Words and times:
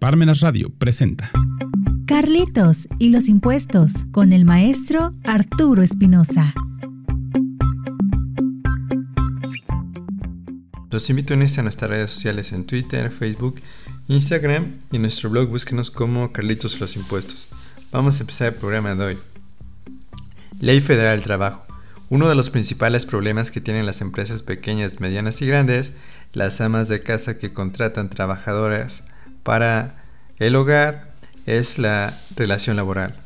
Parmenas 0.00 0.40
Radio 0.40 0.70
presenta 0.78 1.30
Carlitos 2.06 2.88
y 2.98 3.10
los 3.10 3.28
impuestos 3.28 4.06
con 4.12 4.32
el 4.32 4.46
maestro 4.46 5.12
Arturo 5.24 5.82
Espinosa. 5.82 6.54
Los 10.90 11.10
invito 11.10 11.34
a 11.34 11.36
unirse 11.36 11.60
a 11.60 11.64
nuestras 11.64 11.90
redes 11.90 12.12
sociales 12.12 12.52
en 12.52 12.64
Twitter, 12.64 13.10
Facebook, 13.10 13.60
Instagram 14.08 14.72
y 14.90 14.96
en 14.96 15.02
nuestro 15.02 15.28
blog 15.28 15.50
búsquenos 15.50 15.90
como 15.90 16.32
Carlitos 16.32 16.76
y 16.76 16.78
los 16.78 16.96
impuestos. 16.96 17.48
Vamos 17.92 18.18
a 18.18 18.22
empezar 18.22 18.54
el 18.54 18.58
programa 18.58 18.94
de 18.94 19.04
hoy. 19.04 19.18
Ley 20.60 20.80
Federal 20.80 21.18
del 21.18 21.26
Trabajo. 21.26 21.66
Uno 22.08 22.26
de 22.26 22.34
los 22.34 22.48
principales 22.48 23.04
problemas 23.04 23.50
que 23.50 23.60
tienen 23.60 23.84
las 23.84 24.00
empresas 24.00 24.42
pequeñas, 24.42 24.98
medianas 24.98 25.42
y 25.42 25.46
grandes, 25.46 25.92
las 26.32 26.62
amas 26.62 26.88
de 26.88 27.02
casa 27.02 27.36
que 27.36 27.52
contratan 27.52 28.08
trabajadoras 28.08 29.04
para 29.42 30.02
el 30.38 30.56
hogar, 30.56 31.10
es 31.46 31.78
la 31.78 32.18
relación 32.36 32.76
laboral. 32.76 33.16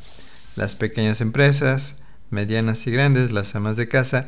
Las 0.55 0.75
pequeñas 0.75 1.21
empresas, 1.21 1.95
medianas 2.29 2.87
y 2.87 2.91
grandes, 2.91 3.31
las 3.31 3.55
amas 3.55 3.77
de 3.77 3.87
casa, 3.87 4.27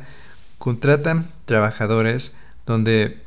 contratan 0.58 1.30
trabajadores 1.46 2.32
donde 2.66 3.22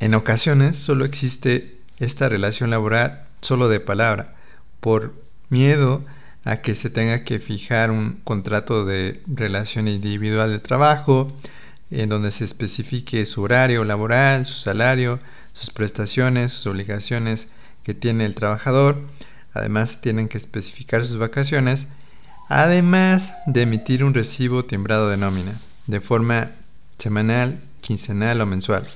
en 0.00 0.14
ocasiones 0.14 0.76
solo 0.76 1.04
existe 1.04 1.78
esta 1.98 2.28
relación 2.28 2.70
laboral 2.70 3.24
solo 3.40 3.68
de 3.68 3.80
palabra, 3.80 4.34
por 4.80 5.14
miedo 5.48 6.04
a 6.44 6.58
que 6.58 6.74
se 6.74 6.90
tenga 6.90 7.24
que 7.24 7.38
fijar 7.38 7.90
un 7.90 8.20
contrato 8.24 8.84
de 8.84 9.22
relación 9.26 9.88
individual 9.88 10.50
de 10.50 10.58
trabajo, 10.58 11.32
en 11.90 12.08
donde 12.08 12.30
se 12.30 12.44
especifique 12.44 13.24
su 13.26 13.42
horario 13.42 13.84
laboral, 13.84 14.46
su 14.46 14.54
salario, 14.54 15.20
sus 15.52 15.70
prestaciones, 15.70 16.52
sus 16.52 16.66
obligaciones 16.66 17.48
que 17.84 17.94
tiene 17.94 18.24
el 18.24 18.34
trabajador. 18.34 19.00
Además, 19.52 20.00
tienen 20.00 20.28
que 20.28 20.38
especificar 20.38 21.04
sus 21.04 21.18
vacaciones, 21.18 21.86
además 22.48 23.34
de 23.46 23.62
emitir 23.62 24.02
un 24.02 24.14
recibo 24.14 24.64
timbrado 24.64 25.08
de 25.08 25.16
nómina, 25.16 25.60
de 25.86 26.00
forma 26.00 26.50
semanal, 26.98 27.60
quincenal 27.80 28.40
o 28.40 28.46
mensual. 28.46 28.86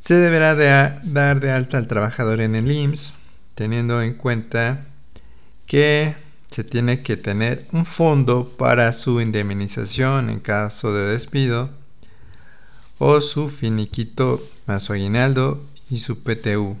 Se 0.00 0.14
deberá 0.14 0.54
de 0.54 1.00
dar 1.04 1.40
de 1.40 1.50
alta 1.50 1.78
al 1.78 1.88
trabajador 1.88 2.40
en 2.40 2.54
el 2.54 2.70
IMSS, 2.70 3.16
teniendo 3.54 4.02
en 4.02 4.14
cuenta 4.14 4.84
que 5.66 6.14
se 6.48 6.64
tiene 6.64 7.02
que 7.02 7.16
tener 7.16 7.66
un 7.72 7.84
fondo 7.84 8.48
para 8.56 8.92
su 8.92 9.20
indemnización 9.20 10.30
en 10.30 10.40
caso 10.40 10.94
de 10.94 11.06
despido 11.06 11.70
o 12.98 13.20
su 13.20 13.48
finiquito 13.48 14.42
más 14.66 14.90
aguinaldo 14.90 15.62
y 15.90 15.98
su 15.98 16.20
PTU. 16.20 16.76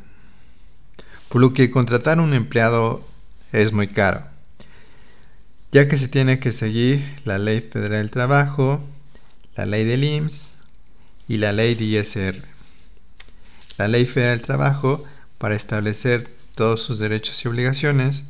Por 1.28 1.40
lo 1.40 1.52
que 1.52 1.70
contratar 1.70 2.20
un 2.20 2.34
empleado 2.34 3.06
es 3.52 3.72
muy 3.72 3.88
caro, 3.88 4.22
ya 5.72 5.88
que 5.88 5.98
se 5.98 6.08
tiene 6.08 6.38
que 6.38 6.52
seguir 6.52 7.04
la 7.24 7.38
Ley 7.38 7.60
Federal 7.60 7.98
del 7.98 8.10
Trabajo, 8.10 8.80
la 9.56 9.66
Ley 9.66 9.84
del 9.84 10.04
IMSS 10.04 10.54
y 11.28 11.36
la 11.36 11.52
Ley 11.52 11.74
de 11.74 11.84
ISR. 11.84 12.42
La 13.76 13.88
Ley 13.88 14.06
Federal 14.06 14.38
del 14.38 14.46
Trabajo 14.46 15.04
para 15.38 15.54
establecer 15.54 16.28
todos 16.54 16.82
sus 16.82 16.98
derechos 16.98 17.44
y 17.44 17.48
obligaciones 17.48 18.24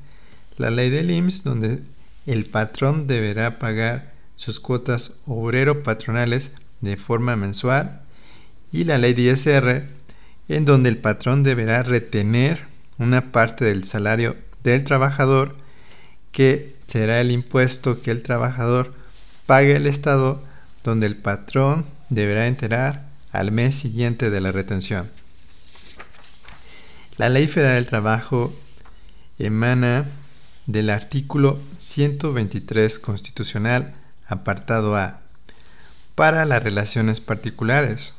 la 0.58 0.70
ley 0.70 0.90
del 0.90 1.10
IMSS 1.10 1.44
donde 1.44 1.82
el 2.26 2.44
patrón 2.44 3.06
deberá 3.06 3.58
pagar 3.58 4.12
sus 4.36 4.60
cuotas 4.60 5.14
obrero-patronales 5.26 6.50
de 6.82 6.96
forma 6.96 7.36
mensual 7.36 8.02
y 8.70 8.84
la 8.84 8.98
ley 8.98 9.14
de 9.14 9.22
ISR 9.32 9.84
en 10.48 10.64
donde 10.64 10.90
el 10.90 10.98
patrón 10.98 11.42
deberá 11.42 11.82
retener 11.82 12.67
una 12.98 13.32
parte 13.32 13.64
del 13.64 13.84
salario 13.84 14.36
del 14.62 14.84
trabajador 14.84 15.56
que 16.32 16.76
será 16.86 17.20
el 17.20 17.30
impuesto 17.30 18.02
que 18.02 18.10
el 18.10 18.22
trabajador 18.22 18.94
pague 19.46 19.76
al 19.76 19.86
Estado 19.86 20.42
donde 20.84 21.06
el 21.06 21.16
patrón 21.16 21.86
deberá 22.10 22.46
enterar 22.46 23.06
al 23.30 23.52
mes 23.52 23.76
siguiente 23.76 24.30
de 24.30 24.40
la 24.40 24.52
retención. 24.52 25.08
La 27.16 27.28
Ley 27.28 27.48
Federal 27.48 27.74
del 27.74 27.86
Trabajo 27.86 28.54
emana 29.38 30.06
del 30.66 30.90
artículo 30.90 31.58
123 31.78 32.98
constitucional, 32.98 33.94
apartado 34.26 34.96
A, 34.96 35.20
para 36.14 36.44
las 36.44 36.62
relaciones 36.62 37.20
particulares. 37.20 38.12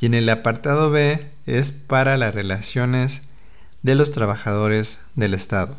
Y 0.00 0.06
en 0.06 0.14
el 0.14 0.28
apartado 0.28 0.90
B 0.90 1.26
es 1.46 1.72
para 1.72 2.16
las 2.16 2.34
relaciones 2.34 3.22
de 3.82 3.94
los 3.94 4.10
trabajadores 4.10 4.98
del 5.14 5.34
Estado. 5.34 5.76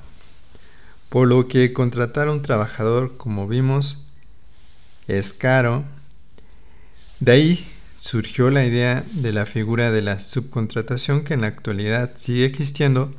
Por 1.10 1.28
lo 1.28 1.48
que 1.48 1.74
contratar 1.74 2.28
a 2.28 2.32
un 2.32 2.42
trabajador, 2.42 3.18
como 3.18 3.48
vimos, 3.48 3.98
es 5.08 5.34
caro. 5.34 5.84
De 7.20 7.32
ahí 7.34 7.72
surgió 7.96 8.50
la 8.50 8.66
idea 8.66 9.04
de 9.12 9.32
la 9.32 9.46
figura 9.46 9.92
de 9.92 10.02
la 10.02 10.20
subcontratación 10.20 11.24
que 11.24 11.34
en 11.34 11.42
la 11.42 11.48
actualidad 11.48 12.12
sigue 12.16 12.46
existiendo, 12.46 13.14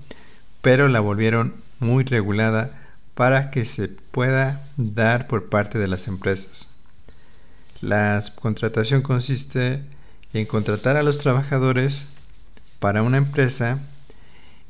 pero 0.61 0.89
la 0.89 1.01
volvieron 1.01 1.55
muy 1.79 2.05
regulada 2.05 2.79
para 3.15 3.51
que 3.51 3.65
se 3.65 3.89
pueda 3.89 4.67
dar 4.77 5.29
por 5.29 5.49
parte 5.51 5.79
de 5.79 5.89
las 5.89 6.09
empresas. 6.09 6.69
La 7.81 8.21
subcontratación 8.21 9.03
consiste 9.03 9.83
en 10.33 10.47
contratar 10.47 10.97
a 10.97 11.03
los 11.03 11.19
trabajadores 11.19 12.07
para 12.81 13.03
una 13.03 13.19
empresa 13.19 13.81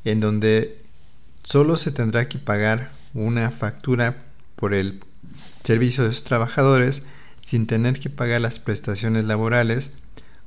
en 0.04 0.20
donde 0.20 0.78
solo 1.42 1.76
se 1.76 1.90
tendrá 1.90 2.28
que 2.28 2.38
pagar 2.38 2.90
una 3.14 3.50
factura 3.50 4.16
por 4.56 4.74
el 4.74 5.00
servicio 5.62 6.04
de 6.04 6.12
sus 6.12 6.24
trabajadores 6.24 7.02
sin 7.40 7.66
tener 7.66 7.98
que 7.98 8.10
pagar 8.10 8.40
las 8.40 8.58
prestaciones 8.58 9.24
laborales 9.24 9.90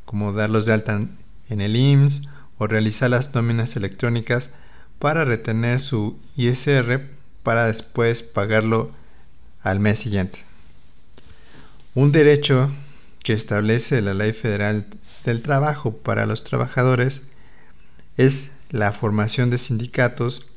como 0.06 0.34
darlos 0.34 0.66
de 0.66 0.74
alta 0.74 1.08
en 1.50 1.62
el 1.62 1.76
IMSS 1.76 2.24
o 2.58 2.68
realizar 2.68 3.10
las 3.10 3.34
nóminas 3.34 3.76
electrónicas 3.76 4.52
para 5.00 5.26
retener 5.26 5.80
su 5.80 6.18
ISR 6.38 7.10
para 7.44 7.68
después 7.68 8.24
pagarlo 8.24 8.92
al 9.62 9.80
mes 9.80 10.00
siguiente. 10.00 10.40
Un 11.94 12.12
derecho 12.12 12.72
que 13.24 13.34
establece 13.34 14.02
la 14.02 14.14
Ley 14.14 14.34
Federal 14.34 14.86
del 15.24 15.42
Trabajo 15.42 15.96
para 15.96 16.26
los 16.26 16.44
trabajadores 16.44 17.24
es 18.18 18.52
la 18.72 18.92
formación 18.92 19.50
de 19.50 19.58
sindicatos 19.58 20.48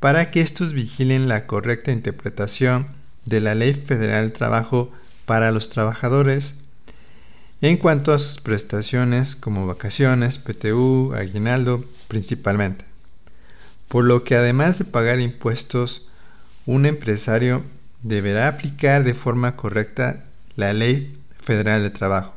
para 0.00 0.30
que 0.30 0.40
estos 0.40 0.72
vigilen 0.72 1.28
la 1.28 1.46
correcta 1.46 1.92
interpretación 1.92 2.88
de 3.24 3.40
la 3.40 3.54
Ley 3.54 3.74
Federal 3.74 4.24
del 4.24 4.32
Trabajo 4.32 4.92
para 5.24 5.50
los 5.50 5.68
trabajadores 5.68 6.54
en 7.62 7.78
cuanto 7.78 8.12
a 8.12 8.18
sus 8.18 8.40
prestaciones 8.40 9.36
como 9.36 9.66
vacaciones, 9.66 10.38
PTU, 10.38 11.14
aguinaldo 11.14 11.84
principalmente 12.08 12.84
por 13.94 14.04
lo 14.04 14.24
que 14.24 14.34
además 14.34 14.78
de 14.78 14.84
pagar 14.84 15.20
impuestos, 15.20 16.02
un 16.66 16.84
empresario 16.84 17.62
deberá 18.02 18.48
aplicar 18.48 19.04
de 19.04 19.14
forma 19.14 19.54
correcta 19.54 20.24
la 20.56 20.72
ley 20.72 21.16
federal 21.40 21.80
de 21.80 21.90
trabajo, 21.90 22.34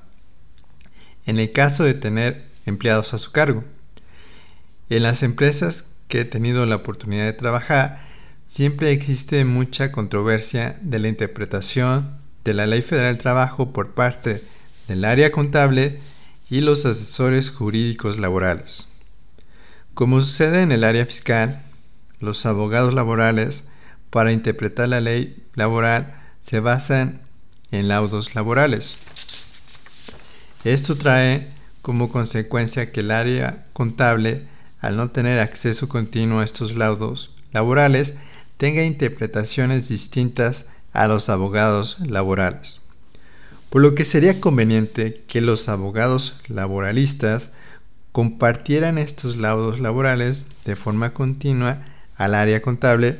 en 1.25 1.39
el 1.39 1.51
caso 1.51 1.83
de 1.83 1.95
tener 1.95 2.45
empleados 2.67 3.15
a 3.15 3.17
su 3.17 3.31
cargo. 3.31 3.63
En 4.89 5.03
las 5.03 5.23
empresas 5.23 5.85
que 6.07 6.21
he 6.21 6.25
tenido 6.25 6.65
la 6.65 6.77
oportunidad 6.77 7.25
de 7.25 7.33
trabajar, 7.33 7.99
siempre 8.45 8.91
existe 8.91 9.43
mucha 9.45 9.91
controversia 9.91 10.79
de 10.81 10.99
la 10.99 11.09
interpretación 11.09 12.17
de 12.43 12.53
la 12.53 12.65
ley 12.65 12.81
federal 12.81 13.13
del 13.13 13.21
trabajo 13.21 13.73
por 13.73 13.93
parte 13.93 14.41
del 14.87 15.03
área 15.03 15.31
contable 15.31 15.99
y 16.49 16.61
los 16.61 16.85
asesores 16.85 17.51
jurídicos 17.51 18.19
laborales. 18.19 18.87
Como 19.93 20.21
sucede 20.21 20.61
en 20.61 20.71
el 20.71 20.83
área 20.83 21.05
fiscal, 21.05 21.61
los 22.19 22.45
abogados 22.45 22.93
laborales, 22.93 23.65
para 24.09 24.31
interpretar 24.31 24.87
la 24.87 25.01
ley 25.01 25.43
laboral, 25.55 26.15
se 26.39 26.61
basan 26.61 27.19
en 27.71 27.89
laudos 27.89 28.35
laborales. 28.35 28.95
Esto 30.63 30.95
trae 30.95 31.49
como 31.81 32.09
consecuencia 32.09 32.91
que 32.91 33.01
el 33.01 33.11
área 33.11 33.65
contable, 33.73 34.47
al 34.79 34.97
no 34.97 35.09
tener 35.09 35.39
acceso 35.39 35.89
continuo 35.89 36.39
a 36.39 36.45
estos 36.45 36.75
laudos 36.75 37.31
laborales, 37.51 38.15
tenga 38.57 38.83
interpretaciones 38.83 39.87
distintas 39.89 40.65
a 40.93 41.07
los 41.07 41.29
abogados 41.29 41.99
laborales. 41.99 42.81
Por 43.69 43.81
lo 43.81 43.95
que 43.95 44.05
sería 44.05 44.39
conveniente 44.39 45.23
que 45.27 45.41
los 45.41 45.67
abogados 45.69 46.35
laboralistas 46.47 47.51
compartieran 48.11 48.97
estos 48.97 49.37
laudos 49.37 49.79
laborales 49.79 50.47
de 50.65 50.75
forma 50.75 51.13
continua 51.13 51.85
al 52.15 52.33
área 52.33 52.61
contable 52.61 53.19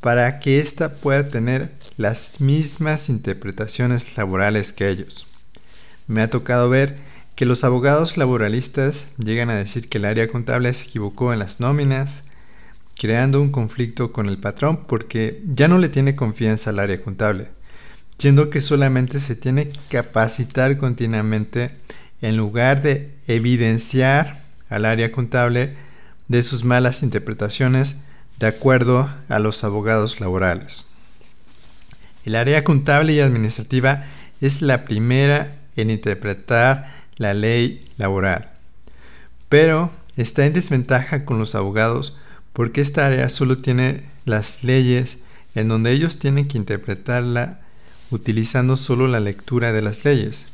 para 0.00 0.40
que 0.40 0.58
ésta 0.58 0.94
pueda 0.94 1.28
tener 1.28 1.72
las 1.96 2.40
mismas 2.40 3.08
interpretaciones 3.08 4.16
laborales 4.16 4.72
que 4.72 4.88
ellos. 4.88 5.26
Me 6.08 6.20
ha 6.20 6.30
tocado 6.30 6.68
ver 6.68 6.98
que 7.34 7.46
los 7.46 7.64
abogados 7.64 8.16
laboralistas 8.16 9.08
llegan 9.18 9.50
a 9.50 9.56
decir 9.56 9.88
que 9.88 9.98
el 9.98 10.04
área 10.04 10.28
contable 10.28 10.72
se 10.72 10.84
equivocó 10.84 11.32
en 11.32 11.40
las 11.40 11.58
nóminas, 11.58 12.22
creando 12.96 13.40
un 13.40 13.50
conflicto 13.50 14.12
con 14.12 14.28
el 14.28 14.38
patrón 14.38 14.84
porque 14.86 15.42
ya 15.44 15.66
no 15.66 15.78
le 15.78 15.88
tiene 15.88 16.14
confianza 16.14 16.70
al 16.70 16.78
área 16.78 17.00
contable, 17.02 17.48
siendo 18.18 18.50
que 18.50 18.60
solamente 18.60 19.18
se 19.18 19.34
tiene 19.34 19.68
que 19.68 19.80
capacitar 19.90 20.76
continuamente 20.76 21.72
en 22.22 22.36
lugar 22.36 22.82
de 22.82 23.14
evidenciar 23.26 24.44
al 24.68 24.84
área 24.84 25.10
contable 25.10 25.74
de 26.28 26.42
sus 26.42 26.64
malas 26.64 27.02
interpretaciones 27.02 27.96
de 28.38 28.46
acuerdo 28.46 29.10
a 29.28 29.38
los 29.40 29.64
abogados 29.64 30.20
laborales. 30.20 30.86
El 32.24 32.36
área 32.36 32.64
contable 32.64 33.12
y 33.12 33.20
administrativa 33.20 34.04
es 34.40 34.62
la 34.62 34.84
primera 34.84 35.56
en 35.76 35.90
interpretar 35.90 37.03
la 37.16 37.34
ley 37.34 37.84
laboral, 37.96 38.50
pero 39.48 39.90
está 40.16 40.46
en 40.46 40.52
desventaja 40.52 41.24
con 41.24 41.38
los 41.38 41.54
abogados 41.54 42.16
porque 42.52 42.80
esta 42.80 43.06
área 43.06 43.28
solo 43.28 43.58
tiene 43.58 44.02
las 44.24 44.62
leyes 44.62 45.18
en 45.54 45.68
donde 45.68 45.92
ellos 45.92 46.18
tienen 46.18 46.48
que 46.48 46.58
interpretarla 46.58 47.60
utilizando 48.10 48.76
solo 48.76 49.06
la 49.08 49.20
lectura 49.20 49.72
de 49.72 49.82
las 49.82 50.04
leyes, 50.04 50.46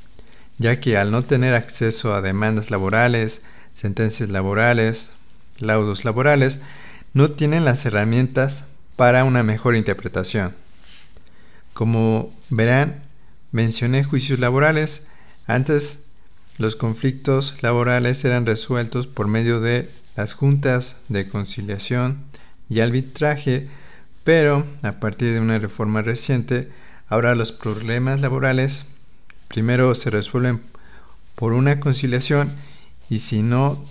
ya 0.58 0.80
que 0.80 0.96
al 0.96 1.10
no 1.10 1.24
tener 1.24 1.54
acceso 1.54 2.14
a 2.14 2.22
demandas 2.22 2.70
laborales, 2.70 3.42
sentencias 3.74 4.30
laborales, 4.30 5.10
laudos 5.58 6.04
laborales, 6.04 6.58
no 7.12 7.30
tienen 7.30 7.64
las 7.64 7.84
herramientas 7.84 8.64
para 8.96 9.24
una 9.24 9.42
mejor 9.42 9.76
interpretación. 9.76 10.54
Como 11.72 12.34
verán, 12.50 13.02
mencioné 13.52 14.04
juicios 14.04 14.38
laborales. 14.38 15.06
Antes 15.46 16.00
los 16.60 16.76
conflictos 16.76 17.54
laborales 17.62 18.22
eran 18.22 18.44
resueltos 18.44 19.06
por 19.06 19.26
medio 19.26 19.60
de 19.60 19.88
las 20.14 20.34
juntas 20.34 20.96
de 21.08 21.26
conciliación 21.26 22.18
y 22.68 22.80
arbitraje, 22.80 23.66
pero 24.24 24.66
a 24.82 25.00
partir 25.00 25.32
de 25.32 25.40
una 25.40 25.58
reforma 25.58 26.02
reciente, 26.02 26.68
ahora 27.08 27.34
los 27.34 27.52
problemas 27.52 28.20
laborales 28.20 28.84
primero 29.48 29.94
se 29.94 30.10
resuelven 30.10 30.60
por 31.34 31.54
una 31.54 31.80
conciliación 31.80 32.52
y 33.08 33.20
si 33.20 33.40
no 33.40 33.82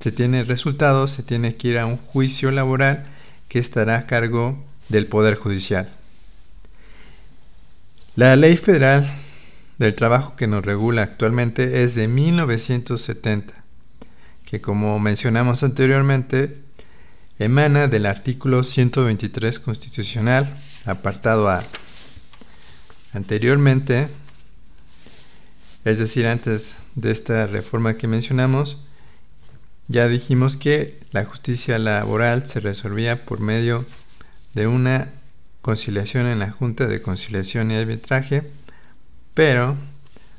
se 0.00 0.10
tiene 0.10 0.42
resultados, 0.42 1.12
se 1.12 1.22
tiene 1.22 1.54
que 1.54 1.68
ir 1.68 1.78
a 1.78 1.86
un 1.86 1.98
juicio 1.98 2.50
laboral 2.50 3.06
que 3.48 3.60
estará 3.60 3.96
a 3.96 4.06
cargo 4.06 4.58
del 4.88 5.06
Poder 5.06 5.36
Judicial. 5.36 5.88
La 8.16 8.34
ley 8.34 8.56
federal 8.56 9.08
del 9.78 9.94
trabajo 9.94 10.36
que 10.36 10.46
nos 10.46 10.64
regula 10.64 11.02
actualmente 11.02 11.84
es 11.84 11.94
de 11.94 12.08
1970, 12.08 13.54
que 14.44 14.60
como 14.60 14.98
mencionamos 14.98 15.62
anteriormente, 15.62 16.62
emana 17.38 17.86
del 17.86 18.06
artículo 18.06 18.64
123 18.64 19.60
constitucional, 19.60 20.52
apartado 20.84 21.48
A. 21.48 21.62
Anteriormente, 23.12 24.08
es 25.84 25.98
decir, 25.98 26.26
antes 26.26 26.76
de 26.96 27.12
esta 27.12 27.46
reforma 27.46 27.94
que 27.94 28.08
mencionamos, 28.08 28.78
ya 29.86 30.08
dijimos 30.08 30.56
que 30.56 30.98
la 31.12 31.24
justicia 31.24 31.78
laboral 31.78 32.46
se 32.46 32.60
resolvía 32.60 33.24
por 33.24 33.40
medio 33.40 33.86
de 34.54 34.66
una 34.66 35.10
conciliación 35.62 36.26
en 36.26 36.40
la 36.40 36.50
Junta 36.50 36.86
de 36.86 37.00
Conciliación 37.00 37.70
y 37.70 37.76
Arbitraje, 37.76 38.50
pero 39.38 39.76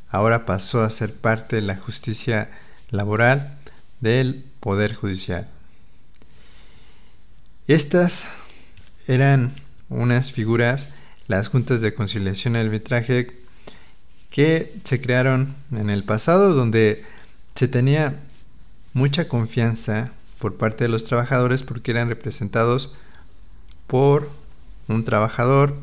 ahora 0.10 0.46
pasó 0.46 0.82
a 0.82 0.90
ser 0.90 1.14
parte 1.14 1.56
de 1.56 1.62
la 1.62 1.78
justicia 1.78 2.50
laboral 2.90 3.58
del 4.02 4.44
Poder 4.60 4.94
Judicial. 4.94 5.48
Estas 7.70 8.28
eran 9.08 9.54
unas 9.88 10.34
figuras, 10.34 10.90
las 11.30 11.48
juntas 11.48 11.80
de 11.80 11.94
conciliación 11.94 12.58
y 12.58 12.60
arbitraje, 12.60 13.40
que 14.30 14.78
se 14.84 15.00
crearon 15.00 15.56
en 15.72 15.90
el 15.90 16.04
pasado, 16.04 16.54
donde 16.54 17.06
se 17.56 17.70
tenía 17.70 18.20
mucha 18.92 19.30
confianza 19.30 20.12
por 20.40 20.58
parte 20.58 20.84
de 20.84 20.90
los 20.90 21.06
trabajadores 21.06 21.64
porque 21.64 21.92
eran 21.92 22.10
representados 22.10 22.92
por 23.88 24.30
un 24.90 25.06
trabajador, 25.06 25.78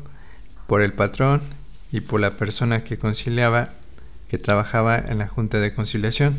por 0.67 0.83
el 0.83 0.93
patrón 0.93 1.56
y 1.91 2.01
por 2.01 2.19
la 2.19 2.37
persona 2.37 2.83
que 2.83 2.97
conciliaba, 2.97 3.73
que 4.27 4.37
trabajaba 4.37 4.97
en 4.97 5.17
la 5.17 5.27
Junta 5.27 5.59
de 5.59 5.73
Conciliación. 5.73 6.37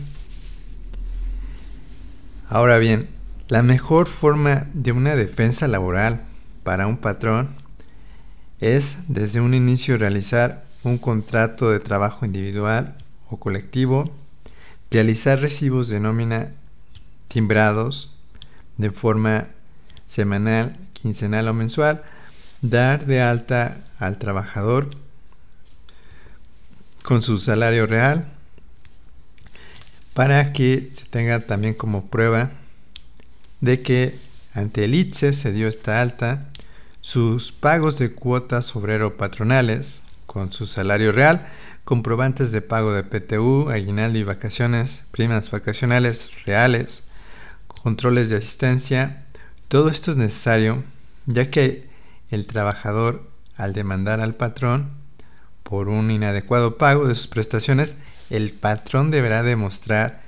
Ahora 2.49 2.79
bien, 2.79 3.09
la 3.49 3.63
mejor 3.63 4.09
forma 4.09 4.67
de 4.75 4.93
una 4.93 5.15
defensa 5.15 5.69
laboral 5.69 6.23
para 6.65 6.87
un 6.87 6.99
patrón 6.99 7.49
es 8.61 8.99
desde 9.09 9.41
un 9.41 9.55
inicio 9.55 9.97
realizar 9.97 10.65
un 10.83 10.99
contrato 10.99 11.71
de 11.71 11.81
trabajo 11.81 12.27
individual 12.27 12.95
o 13.31 13.39
colectivo, 13.39 14.13
realizar 14.91 15.41
recibos 15.41 15.89
de 15.89 16.01
nómina 16.01 16.53
timbrados 17.29 18.15
de 18.77 18.91
forma 18.91 19.47
semanal, 20.07 20.77
quincenal 20.93 21.49
o 21.49 21.55
mensual, 21.55 22.03
dar 22.63 23.07
de 23.07 23.21
alta 23.21 23.79
al 23.99 24.19
trabajador 24.19 24.89
con 27.09 27.23
su 27.23 27.39
salario 27.39 27.87
real 27.87 28.27
para 30.13 30.53
que 30.53 30.91
se 30.93 31.07
tenga 31.07 31.41
también 31.41 31.73
como 31.73 32.11
prueba 32.11 32.51
de 33.63 33.81
que 33.81 34.15
ante 34.53 34.85
el 34.85 34.95
ITSE 34.95 35.33
se 35.33 35.53
dio 35.53 35.69
esta 35.69 36.03
alta, 36.03 36.51
sus 37.01 37.51
pagos 37.51 37.99
de 37.99 38.13
cuotas 38.13 38.77
obrero 38.77 39.17
patronales 39.17 40.03
con 40.27 40.53
su 40.53 40.67
salario 40.67 41.11
real, 41.11 41.47
comprobantes 41.85 42.53
de 42.53 42.61
pago 42.61 42.93
de 42.93 43.05
PTU, 43.05 43.71
aguinaldo 43.71 44.19
y 44.19 44.25
vacaciones, 44.25 45.05
primas 45.11 45.51
vacacionales 45.51 46.29
reales, 46.45 47.05
controles 47.69 48.29
de 48.29 48.37
asistencia, 48.37 49.25
todo 49.69 49.89
esto 49.89 50.11
es 50.11 50.19
necesario 50.19 50.85
ya 51.25 51.51
que 51.51 51.89
el 52.31 52.47
trabajador, 52.47 53.31
al 53.57 53.73
demandar 53.73 54.21
al 54.21 54.35
patrón 54.35 54.98
por 55.69 55.91
un 55.91 56.11
inadecuado 56.11 56.79
pago 56.79 57.07
de 57.07 57.15
sus 57.15 57.27
prestaciones, 57.27 57.99
el 58.31 58.53
patrón 58.53 59.11
deberá 59.11 59.43
demostrar 59.43 60.23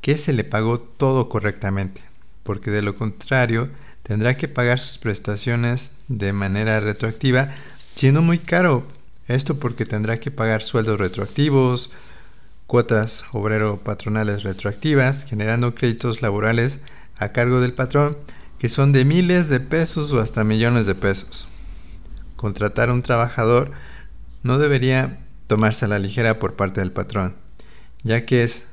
que 0.00 0.18
se 0.18 0.32
le 0.32 0.42
pagó 0.42 0.80
todo 0.80 1.28
correctamente, 1.28 2.02
porque 2.42 2.72
de 2.72 2.82
lo 2.82 2.96
contrario 2.96 3.68
tendrá 4.02 4.36
que 4.36 4.48
pagar 4.48 4.80
sus 4.80 4.98
prestaciones 4.98 5.92
de 6.08 6.32
manera 6.32 6.80
retroactiva, 6.80 7.50
siendo 7.94 8.20
muy 8.20 8.38
caro. 8.38 8.84
Esto 9.28 9.60
porque 9.60 9.86
tendrá 9.86 10.18
que 10.18 10.32
pagar 10.32 10.60
sueldos 10.60 10.98
retroactivos, 10.98 11.92
cuotas 12.66 13.24
obrero 13.32 13.76
patronales 13.76 14.42
retroactivas, 14.42 15.24
generando 15.24 15.76
créditos 15.76 16.20
laborales 16.20 16.80
a 17.16 17.28
cargo 17.28 17.60
del 17.60 17.74
patrón 17.74 18.16
que 18.58 18.68
son 18.68 18.90
de 18.90 19.04
miles 19.04 19.48
de 19.48 19.60
pesos 19.60 20.12
o 20.12 20.18
hasta 20.18 20.42
millones 20.42 20.86
de 20.86 20.96
pesos. 20.96 21.46
Contratar 22.34 22.88
a 22.90 22.92
un 22.92 23.02
trabajador 23.02 23.70
no 24.42 24.58
debería 24.58 25.18
tomarse 25.46 25.84
a 25.84 25.88
la 25.88 25.98
ligera 25.98 26.38
por 26.38 26.56
parte 26.56 26.80
del 26.80 26.92
patrón, 26.92 27.36
ya 28.02 28.24
que 28.24 28.42
es, 28.42 28.66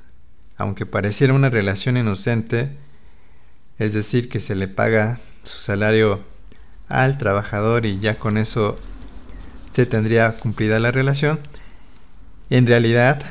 aunque 0.57 0.85
pareciera 0.85 1.33
una 1.33 1.49
relación 1.49 1.97
inocente, 1.97 2.69
es 3.79 3.93
decir, 3.93 4.29
que 4.29 4.39
se 4.39 4.55
le 4.55 4.67
paga 4.67 5.19
su 5.43 5.59
salario 5.59 6.23
al 6.87 7.17
trabajador 7.17 7.85
y 7.85 7.99
ya 7.99 8.17
con 8.17 8.37
eso 8.37 8.77
se 9.71 9.85
tendría 9.85 10.37
cumplida 10.37 10.79
la 10.79 10.91
relación, 10.91 11.39
en 12.49 12.65
realidad, 12.65 13.21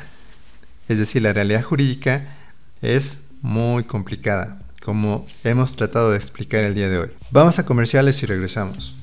es 0.87 0.99
decir, 0.99 1.21
la 1.21 1.33
realidad 1.33 1.63
jurídica 1.63 2.35
es 2.81 3.23
muy 3.41 3.83
complicada 3.83 4.59
como 4.87 5.25
hemos 5.43 5.75
tratado 5.75 6.11
de 6.11 6.15
explicar 6.15 6.63
el 6.63 6.73
día 6.73 6.87
de 6.87 6.97
hoy. 6.97 7.09
Vamos 7.31 7.59
a 7.59 7.65
comerciales 7.65 8.23
y 8.23 8.25
regresamos. 8.25 8.95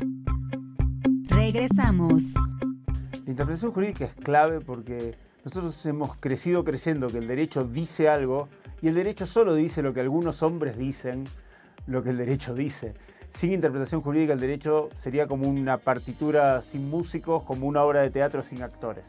Regresamos. 1.29 2.33
Interpretación 3.35 3.73
jurídica 3.73 4.05
es 4.05 4.15
clave 4.15 4.61
porque 4.61 5.17
nosotros 5.45 5.85
hemos 5.87 6.15
crecido 6.19 6.63
creyendo 6.63 7.09
que 7.09 7.19
el 7.19 7.27
derecho 7.27 7.65
dice 7.65 8.09
algo 8.09 8.49
y 8.81 8.87
el 8.87 8.95
derecho 8.95 9.27
solo 9.27 9.57
dice 9.57 9.83
lo 9.83 9.93
que 9.93 9.99
algunos 9.99 10.45
hombres 10.45 10.79
dicen, 10.79 11.25
lo 11.89 12.05
que 12.05 12.11
el 12.11 12.17
derecho 12.17 12.55
dice. 12.55 12.95
Sin 13.31 13.53
interpretación 13.53 14.03
jurídica 14.03 14.35
el 14.35 14.39
derecho 14.39 14.89
sería 14.95 15.27
como 15.27 15.49
una 15.49 15.79
partitura 15.79 16.63
sin 16.63 16.89
músicos, 16.89 17.43
como 17.43 17.67
una 17.67 17.83
obra 17.83 18.03
de 18.03 18.11
teatro 18.11 18.41
sin 18.41 18.63
actores 18.63 19.09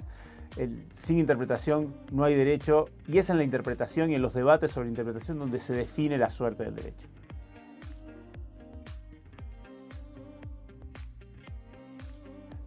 sin 0.93 1.19
interpretación 1.19 1.93
no 2.11 2.23
hay 2.23 2.33
derecho 2.33 2.85
y 3.07 3.17
es 3.17 3.29
en 3.29 3.37
la 3.37 3.43
interpretación 3.43 4.09
y 4.09 4.15
en 4.15 4.21
los 4.21 4.33
debates 4.33 4.71
sobre 4.71 4.87
interpretación 4.87 5.37
donde 5.37 5.59
se 5.59 5.73
define 5.73 6.17
la 6.17 6.29
suerte 6.29 6.63
del 6.63 6.75
derecho. 6.75 7.07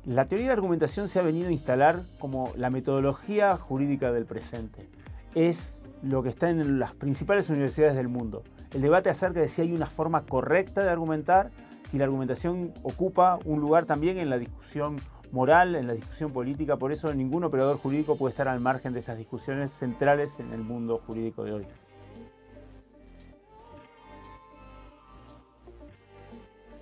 La 0.08 0.24
teoría 0.24 0.46
de 0.46 0.52
argumentación 0.54 1.06
se 1.06 1.18
ha 1.18 1.22
venido 1.22 1.48
a 1.48 1.52
instalar 1.52 2.02
como 2.18 2.50
la 2.56 2.70
metodología 2.70 3.58
jurídica 3.58 4.10
del 4.10 4.24
presente. 4.24 4.88
Es 5.34 5.78
lo 6.02 6.22
que 6.22 6.30
está 6.30 6.48
en 6.48 6.78
las 6.78 6.94
principales 6.94 7.50
universidades 7.50 7.94
del 7.94 8.08
mundo. 8.08 8.42
El 8.72 8.80
debate 8.80 9.10
acerca 9.10 9.40
de 9.40 9.48
si 9.48 9.60
hay 9.60 9.72
una 9.74 9.84
forma 9.84 10.24
correcta 10.24 10.82
de 10.82 10.88
argumentar, 10.88 11.50
si 11.90 11.98
la 11.98 12.04
argumentación 12.04 12.72
ocupa 12.84 13.38
un 13.44 13.60
lugar 13.60 13.84
también 13.84 14.16
en 14.16 14.30
la 14.30 14.38
discusión 14.38 14.98
moral, 15.30 15.76
en 15.76 15.86
la 15.86 15.92
discusión 15.92 16.32
política. 16.32 16.78
Por 16.78 16.90
eso 16.90 17.12
ningún 17.12 17.44
operador 17.44 17.76
jurídico 17.76 18.16
puede 18.16 18.30
estar 18.30 18.48
al 18.48 18.60
margen 18.60 18.94
de 18.94 19.00
estas 19.00 19.18
discusiones 19.18 19.72
centrales 19.72 20.40
en 20.40 20.50
el 20.54 20.62
mundo 20.62 20.96
jurídico 20.96 21.44
de 21.44 21.52
hoy. 21.52 21.66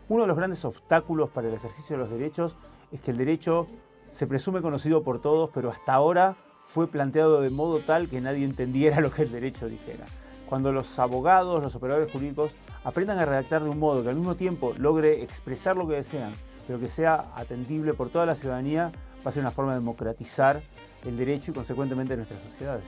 Uno 0.09 0.23
de 0.23 0.29
los 0.29 0.37
grandes 0.37 0.65
obstáculos 0.65 1.29
para 1.31 1.49
el 1.49 1.55
ejercicio 1.55 1.97
de 1.97 2.03
los 2.05 2.11
derechos 2.13 2.57
es 2.93 3.01
que 3.01 3.11
el 3.11 3.17
derecho 3.17 3.67
se 4.11 4.27
presume 4.27 4.63
conocido 4.63 5.03
por 5.03 5.21
todos, 5.21 5.51
pero 5.53 5.71
hasta 5.71 5.95
ahora 5.95 6.37
fue 6.65 6.89
planteado 6.89 7.41
de 7.41 7.51
modo 7.51 7.81
tal 7.81 8.09
que 8.09 8.21
nadie 8.21 8.45
entendiera 8.45 9.01
lo 9.03 9.11
que 9.11 9.23
el 9.23 9.33
derecho 9.33 9.69
dijera. 9.69 10.05
Cuando 10.49 10.73
los 10.73 10.99
abogados, 10.99 11.63
los 11.63 11.75
operadores 11.75 12.11
jurídicos 12.11 12.53
aprendan 12.85 13.19
a 13.19 13.25
redactar 13.25 13.65
de 13.65 13.71
un 13.71 13.79
modo 13.79 14.03
que 14.03 14.11
al 14.11 14.17
mismo 14.17 14.37
tiempo 14.37 14.73
logre 14.79 15.23
expresar 15.23 15.77
lo 15.77 15.89
que 15.89 15.97
desean, 15.97 16.33
pero 16.67 16.79
que 16.79 16.89
sea 16.89 17.33
atendible 17.35 17.95
por 17.95 18.11
toda 18.11 18.27
la 18.27 18.37
ciudadanía, 18.37 18.93
va 19.25 19.31
a 19.31 19.33
ser 19.33 19.43
una 19.43 19.51
forma 19.51 19.73
de 19.73 19.81
democratizar 19.81 20.63
el 21.05 21.17
derecho 21.17 21.51
y 21.51 21.55
consecuentemente 21.55 22.17
nuestras 22.17 22.41
sociedades. 22.43 22.85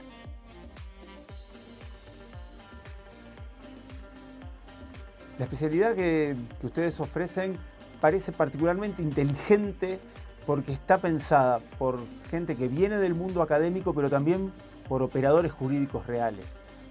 La 5.37 5.45
especialidad 5.45 5.95
que, 5.95 6.35
que 6.59 6.67
ustedes 6.67 6.99
ofrecen 6.99 7.57
parece 7.99 8.31
particularmente 8.31 9.01
inteligente 9.01 9.99
porque 10.45 10.73
está 10.73 10.97
pensada 10.97 11.59
por 11.77 11.99
gente 12.29 12.55
que 12.55 12.67
viene 12.67 12.97
del 12.97 13.13
mundo 13.13 13.41
académico, 13.41 13.93
pero 13.93 14.09
también 14.09 14.51
por 14.87 15.03
operadores 15.03 15.51
jurídicos 15.51 16.07
reales. 16.07 16.45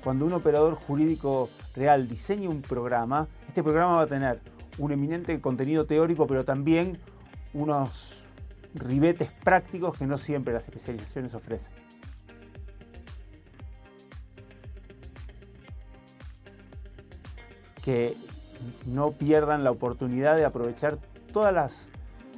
Cuando 0.05 0.25
un 0.27 0.33
operador 0.33 0.75
jurídico 0.75 1.49
real 1.75 2.09
diseña 2.09 2.49
un 2.49 2.63
programa, 2.63 3.27
este 3.49 3.63
programa 3.63 3.97
va 3.97 4.03
a 4.03 4.07
tener 4.07 4.41
un 4.79 4.93
eminente 4.93 5.41
contenido 5.41 5.87
teórico, 5.87 6.27
pero 6.27 6.45
también 6.45 6.99
unos 7.53 8.23
ribetes 8.75 9.31
prácticos 9.43 9.99
que 9.99 10.07
no 10.07 10.19
siempre 10.19 10.55
las 10.55 10.65
especializaciones 10.65 11.35
ofrecen. 11.35 11.73
Que 17.83 18.17
no 18.87 19.13
pierdan 19.13 19.65
la 19.65 19.71
oportunidad 19.71 20.37
de 20.37 20.45
aprovechar 20.45 20.99
todas 21.33 21.53
las 21.53 21.89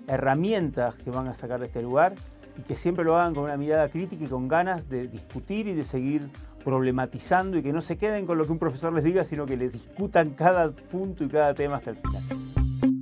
herramientas 0.06 0.94
que 0.96 1.10
van 1.10 1.28
a 1.28 1.34
sacar 1.34 1.60
de 1.60 1.66
este 1.66 1.82
lugar 1.82 2.14
y 2.58 2.62
que 2.62 2.74
siempre 2.74 3.04
lo 3.04 3.16
hagan 3.16 3.34
con 3.34 3.44
una 3.44 3.56
mirada 3.56 3.88
crítica 3.88 4.24
y 4.24 4.28
con 4.28 4.48
ganas 4.48 4.88
de 4.88 5.06
discutir 5.06 5.68
y 5.68 5.74
de 5.74 5.84
seguir 5.84 6.28
problematizando 6.64 7.56
y 7.56 7.62
que 7.62 7.72
no 7.72 7.80
se 7.80 7.96
queden 7.96 8.26
con 8.26 8.38
lo 8.38 8.44
que 8.44 8.52
un 8.52 8.58
profesor 8.58 8.92
les 8.92 9.04
diga, 9.04 9.24
sino 9.24 9.46
que 9.46 9.56
les 9.56 9.72
discutan 9.72 10.30
cada 10.30 10.70
punto 10.70 11.24
y 11.24 11.28
cada 11.28 11.54
tema 11.54 11.76
hasta 11.76 11.90
el 11.90 11.96
final. 11.96 12.22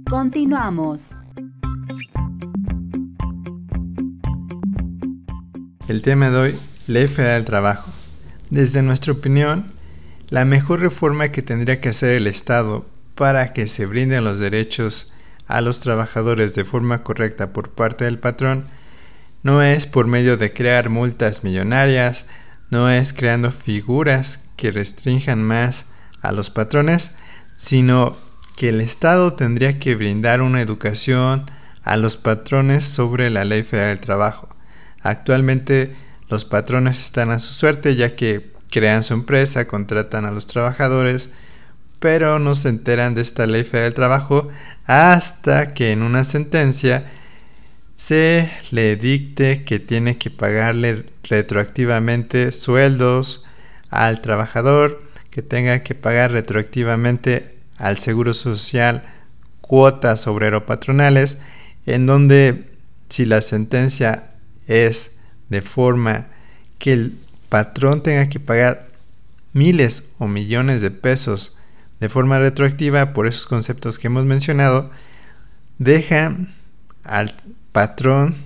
Continuamos. 0.08 1.16
El 5.88 6.02
tema 6.02 6.30
de 6.30 6.36
hoy, 6.36 6.58
Ley 6.86 7.08
Federal 7.08 7.36
del 7.36 7.44
Trabajo. 7.46 7.90
Desde 8.50 8.82
nuestra 8.82 9.12
opinión, 9.12 9.64
la 10.28 10.44
mejor 10.44 10.80
reforma 10.80 11.28
que 11.28 11.42
tendría 11.42 11.80
que 11.80 11.88
hacer 11.88 12.10
el 12.10 12.26
Estado 12.26 12.84
para 13.18 13.52
que 13.52 13.66
se 13.66 13.84
brinden 13.84 14.22
los 14.22 14.38
derechos 14.38 15.12
a 15.48 15.60
los 15.60 15.80
trabajadores 15.80 16.54
de 16.54 16.64
forma 16.64 17.02
correcta 17.02 17.52
por 17.52 17.70
parte 17.70 18.04
del 18.04 18.20
patrón 18.20 18.66
no 19.42 19.60
es 19.60 19.86
por 19.86 20.06
medio 20.06 20.36
de 20.36 20.52
crear 20.52 20.88
multas 20.88 21.42
millonarias, 21.42 22.26
no 22.70 22.88
es 22.88 23.12
creando 23.12 23.50
figuras 23.50 24.44
que 24.56 24.70
restrinjan 24.70 25.42
más 25.42 25.86
a 26.20 26.30
los 26.30 26.50
patrones, 26.50 27.12
sino 27.56 28.16
que 28.56 28.68
el 28.68 28.80
Estado 28.80 29.34
tendría 29.34 29.80
que 29.80 29.96
brindar 29.96 30.40
una 30.40 30.60
educación 30.60 31.50
a 31.82 31.96
los 31.96 32.16
patrones 32.16 32.84
sobre 32.84 33.30
la 33.30 33.44
ley 33.44 33.64
federal 33.64 33.96
del 33.96 34.00
trabajo. 34.00 34.48
Actualmente 35.00 35.92
los 36.28 36.44
patrones 36.44 37.04
están 37.04 37.32
a 37.32 37.40
su 37.40 37.52
suerte 37.52 37.96
ya 37.96 38.14
que 38.14 38.52
crean 38.70 39.02
su 39.02 39.14
empresa, 39.14 39.66
contratan 39.66 40.24
a 40.24 40.30
los 40.30 40.46
trabajadores, 40.46 41.30
pero 42.00 42.38
no 42.38 42.54
se 42.54 42.68
enteran 42.68 43.14
de 43.14 43.22
esta 43.22 43.46
ley 43.46 43.64
federal 43.64 43.90
del 43.90 43.94
trabajo 43.94 44.48
hasta 44.86 45.74
que 45.74 45.92
en 45.92 46.02
una 46.02 46.24
sentencia 46.24 47.10
se 47.96 48.50
le 48.70 48.96
dicte 48.96 49.64
que 49.64 49.80
tiene 49.80 50.18
que 50.18 50.30
pagarle 50.30 51.06
retroactivamente 51.24 52.52
sueldos 52.52 53.44
al 53.90 54.20
trabajador, 54.20 55.02
que 55.30 55.42
tenga 55.42 55.82
que 55.82 55.94
pagar 55.94 56.30
retroactivamente 56.32 57.58
al 57.76 57.98
Seguro 57.98 58.34
Social 58.34 59.02
cuotas 59.60 60.26
obrero-patronales, 60.26 61.38
en 61.86 62.06
donde 62.06 62.70
si 63.08 63.24
la 63.24 63.42
sentencia 63.42 64.30
es 64.66 65.10
de 65.48 65.62
forma 65.62 66.28
que 66.78 66.92
el 66.92 67.18
patrón 67.48 68.02
tenga 68.02 68.28
que 68.28 68.40
pagar 68.40 68.86
miles 69.52 70.04
o 70.18 70.28
millones 70.28 70.80
de 70.80 70.90
pesos 70.90 71.57
de 72.00 72.08
forma 72.08 72.38
retroactiva 72.38 73.12
por 73.12 73.26
esos 73.26 73.46
conceptos 73.46 73.98
que 73.98 74.06
hemos 74.06 74.24
mencionado, 74.24 74.90
deja 75.78 76.36
al 77.04 77.34
patrón 77.72 78.36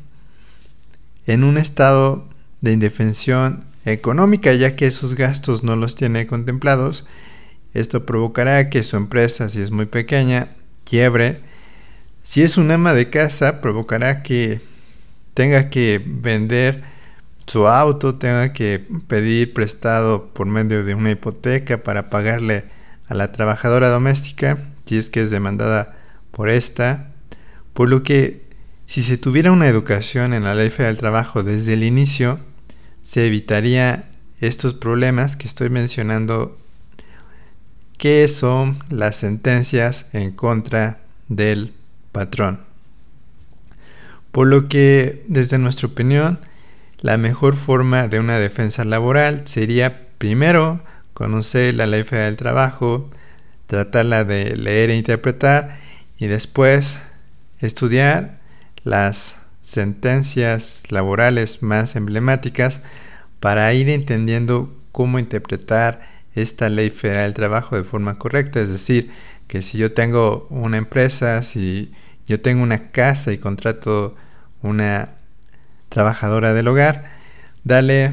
en 1.27 1.45
un 1.45 1.59
estado 1.59 2.29
de 2.61 2.73
indefensión 2.73 3.65
económica 3.85 4.53
ya 4.55 4.77
que 4.77 4.87
esos 4.87 5.15
gastos 5.15 5.65
no 5.65 5.77
los 5.77 5.95
tiene 5.95 6.27
contemplados. 6.27 7.07
Esto 7.75 8.07
provocará 8.07 8.71
que 8.71 8.83
su 8.83 8.97
empresa, 8.97 9.49
si 9.49 9.61
es 9.61 9.71
muy 9.71 9.87
pequeña, 9.87 10.49
quiebre. 10.85 11.41
Si 12.23 12.43
es 12.43 12.57
un 12.57 12.71
ama 12.71 12.95
de 12.95 13.11
casa, 13.11 13.61
provocará 13.61 14.23
que 14.23 14.61
tenga 15.35 15.71
que 15.71 16.01
vender 16.05 16.85
su 17.47 17.67
auto, 17.67 18.15
tenga 18.15 18.53
que 18.53 18.85
pedir 19.09 19.53
prestado 19.53 20.29
por 20.33 20.47
medio 20.47 20.85
de 20.85 20.95
una 20.95 21.11
hipoteca 21.11 21.83
para 21.83 22.09
pagarle 22.09 22.65
a 23.13 23.15
la 23.15 23.31
trabajadora 23.31 23.91
doméstica, 23.91 24.57
si 24.87 24.97
es 24.97 25.11
que 25.11 25.21
es 25.21 25.31
demandada 25.31 25.95
por 26.31 26.49
esta, 26.49 27.13
por 27.75 27.91
lo 27.91 28.03
que 28.03 28.47
si 28.87 29.03
se 29.03 29.19
tuviera 29.19 29.53
una 29.53 29.69
educación 29.69 30.33
en 30.33 30.45
la 30.45 30.55
ley 30.55 30.71
federal 30.71 30.95
del 30.95 31.01
trabajo 31.01 31.43
desde 31.43 31.75
el 31.75 31.85
inicio, 31.85 32.41
se 33.03 33.27
evitaría 33.27 34.09
estos 34.41 34.73
problemas 34.73 35.37
que 35.37 35.47
estoy 35.47 35.69
mencionando, 35.69 36.57
que 37.99 38.27
son 38.29 38.79
las 38.89 39.17
sentencias 39.17 40.07
en 40.15 40.33
contra 40.33 41.01
del 41.29 41.75
patrón. 42.13 42.63
Por 44.31 44.47
lo 44.47 44.69
que, 44.69 45.23
desde 45.29 45.59
nuestra 45.59 45.87
opinión, 45.87 46.41
la 47.01 47.19
mejor 47.19 47.57
forma 47.57 48.09
de 48.09 48.21
una 48.21 48.39
defensa 48.39 48.87
laboral 48.87 49.43
sería 49.45 50.09
primero 50.17 50.81
conocer 51.15 51.75
la 51.75 51.87
ley 51.87 52.05
federal 52.05 52.31
del 52.31 52.37
trabajo, 52.37 53.11
tratarla 53.67 54.25
de 54.25 54.57
leer 54.57 54.91
e 54.91 54.97
interpretar 54.97 55.79
y 56.19 56.27
después 56.27 57.01
estudiar 57.61 58.41
las 58.85 59.37
sentencias 59.61 60.83
laborales 60.91 61.63
más 61.63 61.97
emblemáticas 61.97 62.83
para 63.41 63.73
ir 63.75 63.89
entendiendo 63.89 64.75
cómo 64.93 65.19
interpretar 65.19 66.01
esta 66.35 66.69
ley 66.69 66.91
federal 66.91 67.25
del 67.25 67.35
trabajo 67.35 67.77
de 67.77 67.85
forma 67.85 68.19
correcta. 68.19 68.61
Es 68.61 68.69
decir, 68.69 69.11
que 69.47 69.63
si 69.63 69.79
yo 69.79 69.93
tengo 69.93 70.47
una 70.51 70.77
empresa, 70.77 71.43
si 71.43 71.93
yo 72.27 72.41
tengo 72.41 72.63
una 72.63 72.91
casa 72.91 73.33
y 73.33 73.39
contrato 73.39 74.15
una 74.63 75.11
trabajadora 75.89 76.53
del 76.55 76.69
hogar, 76.69 77.05
dale 77.65 78.13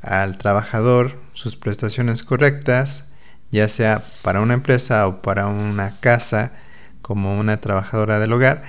al 0.00 0.38
trabajador 0.38 1.21
sus 1.32 1.56
prestaciones 1.56 2.22
correctas, 2.22 3.06
ya 3.50 3.68
sea 3.68 4.02
para 4.22 4.40
una 4.40 4.54
empresa 4.54 5.06
o 5.06 5.22
para 5.22 5.46
una 5.46 5.98
casa 6.00 6.52
como 7.02 7.38
una 7.38 7.60
trabajadora 7.60 8.18
del 8.18 8.32
hogar, 8.32 8.62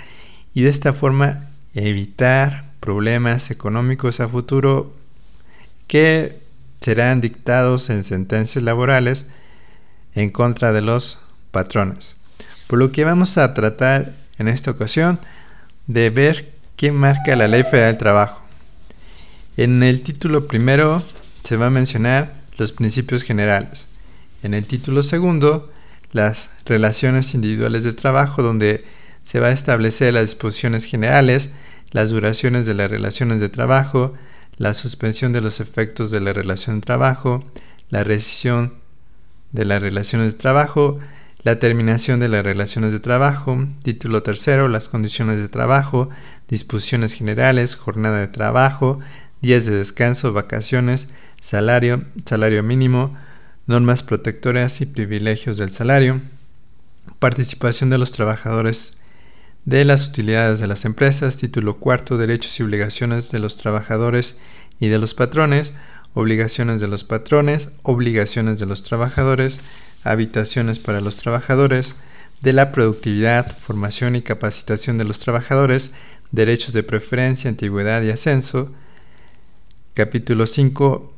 y 0.53 0.63
de 0.63 0.69
esta 0.69 0.93
forma 0.93 1.47
evitar 1.73 2.65
problemas 2.79 3.49
económicos 3.49 4.19
a 4.19 4.27
futuro 4.27 4.93
que 5.87 6.37
serán 6.81 7.21
dictados 7.21 7.89
en 7.89 8.03
sentencias 8.03 8.63
laborales 8.63 9.27
en 10.15 10.29
contra 10.29 10.73
de 10.73 10.81
los 10.81 11.19
patrones. 11.51 12.17
Por 12.67 12.79
lo 12.79 12.91
que 12.91 13.05
vamos 13.05 13.37
a 13.37 13.53
tratar 13.53 14.13
en 14.37 14.47
esta 14.47 14.71
ocasión 14.71 15.19
de 15.87 16.09
ver 16.09 16.51
qué 16.75 16.91
marca 16.91 17.35
la 17.35 17.47
Ley 17.47 17.63
Federal 17.63 17.93
del 17.93 17.97
Trabajo. 17.97 18.41
En 19.55 19.83
el 19.83 20.01
título 20.01 20.47
primero 20.47 21.01
se 21.43 21.57
va 21.57 21.67
a 21.67 21.69
mencionar 21.69 22.33
los 22.57 22.71
principios 22.71 23.23
generales. 23.23 23.87
En 24.43 24.53
el 24.53 24.67
título 24.67 25.03
segundo, 25.03 25.71
las 26.11 26.51
relaciones 26.65 27.33
individuales 27.33 27.83
de 27.83 27.93
trabajo, 27.93 28.43
donde 28.43 28.85
se 29.23 29.39
va 29.39 29.47
a 29.47 29.53
establecer 29.53 30.13
las 30.13 30.25
disposiciones 30.25 30.85
generales, 30.85 31.49
las 31.91 32.09
duraciones 32.09 32.65
de 32.65 32.73
las 32.73 32.91
relaciones 32.91 33.39
de 33.41 33.49
trabajo, 33.49 34.13
la 34.57 34.73
suspensión 34.73 35.33
de 35.33 35.41
los 35.41 35.59
efectos 35.59 36.11
de 36.11 36.19
la 36.19 36.33
relación 36.33 36.77
de 36.77 36.85
trabajo, 36.85 37.43
la 37.89 38.03
rescisión 38.03 38.75
de 39.51 39.65
las 39.65 39.81
relaciones 39.81 40.33
de 40.33 40.39
trabajo, 40.39 40.99
la 41.43 41.59
terminación 41.59 42.19
de 42.19 42.29
las 42.29 42.43
relaciones 42.43 42.91
de 42.91 42.99
trabajo, 42.99 43.67
título 43.83 44.23
tercero, 44.23 44.67
las 44.67 44.89
condiciones 44.89 45.37
de 45.37 45.49
trabajo, 45.49 46.09
disposiciones 46.47 47.13
generales, 47.13 47.75
jornada 47.75 48.19
de 48.19 48.27
trabajo, 48.27 48.99
días 49.43 49.65
de 49.65 49.75
descanso, 49.75 50.31
vacaciones, 50.31 51.09
salario, 51.41 52.05
salario 52.25 52.63
mínimo, 52.63 53.13
normas 53.67 54.01
protectoras 54.01 54.79
y 54.79 54.85
privilegios 54.85 55.57
del 55.57 55.69
salario, 55.69 56.21
participación 57.19 57.89
de 57.89 57.97
los 57.97 58.13
trabajadores 58.13 58.99
de 59.65 59.83
las 59.83 60.07
utilidades 60.07 60.61
de 60.61 60.67
las 60.67 60.85
empresas, 60.85 61.35
título 61.35 61.77
cuarto, 61.77 62.17
derechos 62.17 62.57
y 62.57 62.63
obligaciones 62.63 63.31
de 63.31 63.39
los 63.39 63.57
trabajadores 63.57 64.37
y 64.79 64.87
de 64.87 64.97
los 64.97 65.13
patrones, 65.13 65.73
obligaciones 66.13 66.79
de 66.79 66.87
los 66.87 67.03
patrones, 67.03 67.69
obligaciones 67.83 68.59
de 68.59 68.65
los 68.65 68.81
trabajadores, 68.81 69.59
habitaciones 70.05 70.79
para 70.79 71.01
los 71.01 71.17
trabajadores, 71.17 71.97
de 72.41 72.53
la 72.53 72.71
productividad, 72.71 73.57
formación 73.57 74.15
y 74.15 74.21
capacitación 74.21 74.97
de 74.97 75.03
los 75.03 75.19
trabajadores, 75.19 75.91
derechos 76.31 76.73
de 76.73 76.83
preferencia, 76.83 77.49
antigüedad 77.49 78.01
y 78.03 78.09
ascenso. 78.09 78.71
Capítulo 79.95 80.47
5, 80.47 81.13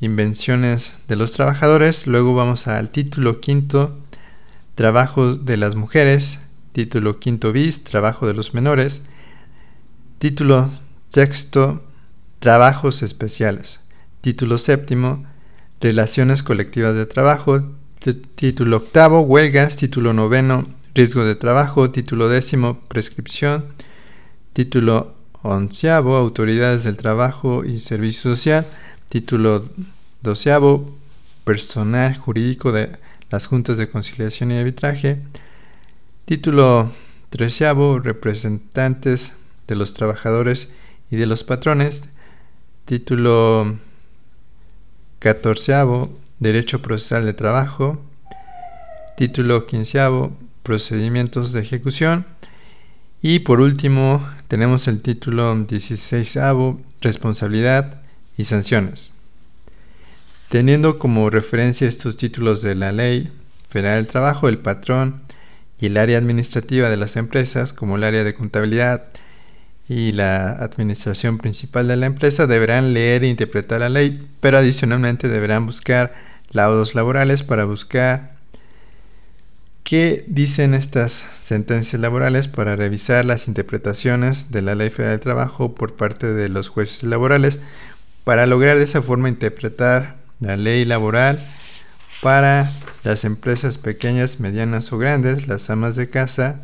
invenciones 0.00 0.94
de 1.06 1.14
los 1.14 1.30
trabajadores. 1.30 2.08
Luego 2.08 2.34
vamos 2.34 2.66
al 2.66 2.90
título 2.90 3.40
quinto, 3.40 3.96
trabajo 4.74 5.36
de 5.36 5.56
las 5.56 5.76
mujeres. 5.76 6.40
Título 6.72 7.20
quinto 7.20 7.52
bis, 7.52 7.84
trabajo 7.84 8.26
de 8.26 8.34
los 8.34 8.54
menores. 8.54 9.02
Título 10.18 10.68
sexto, 11.06 11.84
trabajos 12.40 13.04
especiales. 13.04 13.78
Título 14.20 14.58
séptimo, 14.58 15.24
Relaciones 15.80 16.42
colectivas 16.42 16.96
de 16.96 17.06
trabajo. 17.06 17.70
Título 18.34 18.78
octavo, 18.78 19.20
Huelgas. 19.20 19.76
Título 19.76 20.12
noveno, 20.12 20.66
Riesgo 20.92 21.24
de 21.24 21.36
trabajo. 21.36 21.92
Título 21.92 22.28
décimo, 22.28 22.80
Prescripción. 22.88 23.66
Título 24.54 25.17
onceavo, 25.48 26.16
Autoridades 26.16 26.84
del 26.84 26.96
trabajo 26.96 27.64
y 27.64 27.78
servicio 27.78 28.34
social. 28.36 28.66
Título 29.08 29.68
doceavo, 30.22 30.96
Personal 31.44 32.16
jurídico 32.16 32.72
de 32.72 32.90
las 33.30 33.46
juntas 33.46 33.78
de 33.78 33.88
conciliación 33.88 34.50
y 34.50 34.58
arbitraje. 34.58 35.18
Título 36.26 36.92
treceavo, 37.30 38.00
Representantes 38.00 39.34
de 39.66 39.76
los 39.76 39.94
trabajadores 39.94 40.70
y 41.10 41.16
de 41.16 41.26
los 41.26 41.44
patrones. 41.44 42.10
Título 42.84 43.78
Catorceavo, 45.18 46.10
Derecho 46.38 46.82
Procesal 46.82 47.24
de 47.24 47.32
Trabajo. 47.32 48.00
Título 49.16 49.66
quinceavo, 49.66 50.36
Procedimientos 50.62 51.52
de 51.52 51.60
Ejecución. 51.60 52.26
Y 53.20 53.40
por 53.40 53.60
último, 53.60 54.26
tenemos 54.46 54.86
el 54.86 55.00
título 55.00 55.54
dieciséisavo, 55.64 56.80
Responsabilidad 57.00 58.00
y 58.36 58.44
Sanciones. 58.44 59.12
Teniendo 60.48 60.98
como 60.98 61.28
referencia 61.28 61.88
estos 61.88 62.16
títulos 62.16 62.62
de 62.62 62.74
la 62.74 62.92
Ley 62.92 63.30
Federal 63.68 63.96
del 63.96 64.06
Trabajo, 64.06 64.48
el 64.48 64.58
patrón 64.58 65.22
y 65.80 65.86
el 65.86 65.96
área 65.96 66.18
administrativa 66.18 66.88
de 66.88 66.96
las 66.96 67.16
empresas, 67.16 67.72
como 67.72 67.96
el 67.96 68.04
área 68.04 68.24
de 68.24 68.34
contabilidad, 68.34 69.08
y 69.88 70.12
la 70.12 70.50
administración 70.52 71.38
principal 71.38 71.88
de 71.88 71.96
la 71.96 72.06
empresa 72.06 72.46
deberán 72.46 72.92
leer 72.92 73.24
e 73.24 73.28
interpretar 73.28 73.80
la 73.80 73.88
ley, 73.88 74.28
pero 74.40 74.58
adicionalmente 74.58 75.28
deberán 75.28 75.64
buscar 75.66 76.14
laudos 76.50 76.94
laborales 76.94 77.42
para 77.42 77.64
buscar 77.64 78.37
qué 79.88 80.22
dicen 80.26 80.74
estas 80.74 81.24
sentencias 81.38 81.98
laborales 81.98 82.46
para 82.46 82.76
revisar 82.76 83.24
las 83.24 83.48
interpretaciones 83.48 84.50
de 84.50 84.60
la 84.60 84.74
Ley 84.74 84.90
Federal 84.90 85.14
del 85.14 85.20
Trabajo 85.20 85.74
por 85.74 85.96
parte 85.96 86.26
de 86.26 86.50
los 86.50 86.68
jueces 86.68 87.04
laborales 87.04 87.58
para 88.22 88.44
lograr 88.44 88.76
de 88.76 88.84
esa 88.84 89.00
forma 89.00 89.30
interpretar 89.30 90.18
la 90.40 90.58
ley 90.58 90.84
laboral 90.84 91.42
para 92.20 92.70
las 93.02 93.24
empresas 93.24 93.78
pequeñas, 93.78 94.40
medianas 94.40 94.92
o 94.92 94.98
grandes, 94.98 95.48
las 95.48 95.70
amas 95.70 95.96
de 95.96 96.10
casa, 96.10 96.60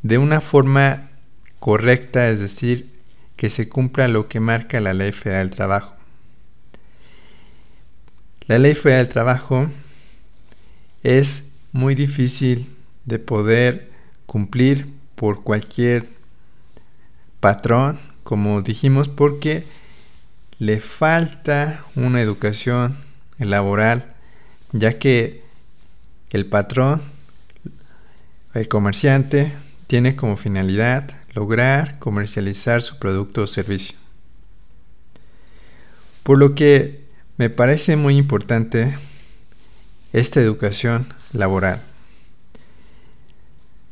de 0.00 0.16
una 0.16 0.40
forma 0.40 1.10
correcta, 1.58 2.30
es 2.30 2.40
decir, 2.40 2.90
que 3.36 3.50
se 3.50 3.68
cumpla 3.68 4.08
lo 4.08 4.28
que 4.28 4.40
marca 4.40 4.80
la 4.80 4.94
Ley 4.94 5.12
Federal 5.12 5.50
del 5.50 5.56
Trabajo. 5.56 5.94
La 8.46 8.58
Ley 8.58 8.74
Federal 8.74 9.04
del 9.04 9.12
Trabajo 9.12 9.68
es 11.02 11.51
muy 11.72 11.94
difícil 11.94 12.68
de 13.04 13.18
poder 13.18 13.90
cumplir 14.26 14.88
por 15.14 15.42
cualquier 15.42 16.06
patrón, 17.40 17.98
como 18.22 18.62
dijimos, 18.62 19.08
porque 19.08 19.64
le 20.58 20.80
falta 20.80 21.84
una 21.96 22.20
educación 22.20 22.96
laboral, 23.38 24.14
ya 24.72 24.98
que 24.98 25.42
el 26.30 26.46
patrón, 26.46 27.02
el 28.54 28.68
comerciante, 28.68 29.52
tiene 29.86 30.14
como 30.16 30.36
finalidad 30.36 31.10
lograr 31.34 31.98
comercializar 31.98 32.82
su 32.82 32.98
producto 32.98 33.42
o 33.42 33.46
servicio. 33.46 33.96
Por 36.22 36.38
lo 36.38 36.54
que 36.54 37.04
me 37.36 37.50
parece 37.50 37.96
muy 37.96 38.16
importante 38.16 38.96
esta 40.12 40.40
educación 40.40 41.12
laboral. 41.32 41.80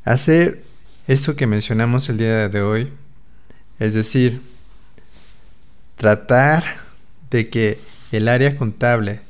Hacer 0.04 0.62
esto 1.06 1.36
que 1.36 1.46
mencionamos 1.46 2.08
el 2.08 2.18
día 2.18 2.48
de 2.48 2.62
hoy, 2.62 2.92
es 3.78 3.94
decir, 3.94 4.40
tratar 5.96 6.64
de 7.30 7.48
que 7.48 7.78
el 8.12 8.28
área 8.28 8.56
contable 8.56 9.20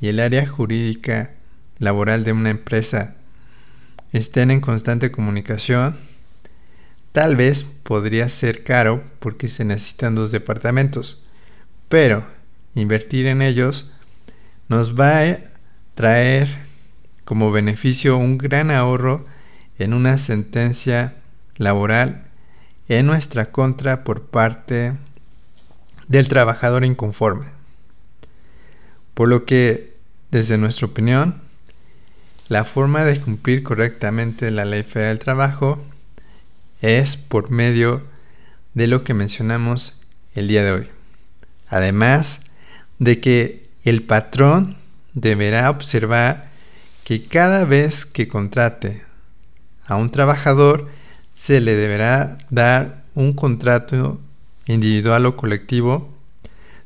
y 0.00 0.08
el 0.08 0.20
área 0.20 0.46
jurídica 0.46 1.32
laboral 1.78 2.24
de 2.24 2.32
una 2.32 2.50
empresa 2.50 3.14
estén 4.12 4.50
en 4.50 4.60
constante 4.60 5.10
comunicación, 5.10 5.96
Tal 7.12 7.36
vez 7.36 7.64
podría 7.64 8.28
ser 8.30 8.64
caro 8.64 9.04
porque 9.18 9.48
se 9.48 9.66
necesitan 9.66 10.14
dos 10.14 10.32
departamentos, 10.32 11.22
pero 11.90 12.26
invertir 12.74 13.26
en 13.26 13.42
ellos 13.42 13.90
nos 14.68 14.98
va 14.98 15.18
a 15.18 15.38
traer 15.94 16.48
como 17.24 17.52
beneficio 17.52 18.16
un 18.16 18.38
gran 18.38 18.70
ahorro 18.70 19.26
en 19.78 19.94
una 19.94 20.18
sentencia 20.18 21.14
laboral 21.56 22.24
en 22.88 23.06
nuestra 23.06 23.50
contra 23.50 24.04
por 24.04 24.26
parte 24.26 24.92
del 26.08 26.28
trabajador 26.28 26.84
inconforme. 26.84 27.46
Por 29.14 29.28
lo 29.28 29.44
que, 29.44 29.94
desde 30.30 30.58
nuestra 30.58 30.86
opinión, 30.86 31.40
la 32.48 32.64
forma 32.64 33.04
de 33.04 33.20
cumplir 33.20 33.62
correctamente 33.62 34.50
la 34.50 34.64
ley 34.64 34.82
federal 34.82 35.16
del 35.16 35.24
trabajo 35.24 35.82
es 36.80 37.16
por 37.16 37.50
medio 37.50 38.02
de 38.74 38.86
lo 38.88 39.04
que 39.04 39.14
mencionamos 39.14 40.02
el 40.34 40.48
día 40.48 40.62
de 40.62 40.72
hoy. 40.72 40.88
Además 41.68 42.40
de 42.98 43.20
que 43.20 43.70
el 43.84 44.02
patrón 44.02 44.76
deberá 45.14 45.70
observar 45.70 46.50
que 47.04 47.22
cada 47.22 47.64
vez 47.64 48.06
que 48.06 48.28
contrate 48.28 49.02
a 49.84 49.96
un 49.96 50.10
trabajador 50.10 50.88
se 51.34 51.60
le 51.60 51.74
deberá 51.74 52.38
dar 52.50 53.04
un 53.14 53.32
contrato 53.32 54.20
individual 54.66 55.26
o 55.26 55.36
colectivo, 55.36 56.12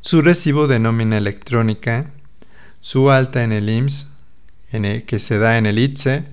su 0.01 0.23
recibo 0.23 0.67
de 0.67 0.79
nómina 0.79 1.17
electrónica, 1.17 2.11
su 2.81 3.11
alta 3.11 3.45
en 3.45 3.53
el 3.53 3.69
IMSS, 3.69 4.09
en 4.73 4.85
el 4.85 5.05
que 5.05 5.19
se 5.19 5.39
da 5.39 5.59
en 5.59 5.67
el 5.67 5.79
ITSE, 5.79 6.25